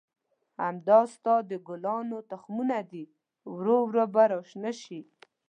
همدا 0.61 0.99
ستا 1.13 1.35
د 1.49 1.51
ګلانو 1.67 2.17
تخمونه 2.31 2.77
دي، 2.91 3.03
ورو 3.53 3.77
ورو 3.89 4.05
به 4.13 4.23
را 4.31 4.39
شنه 4.49 4.71
شي. 4.81 4.99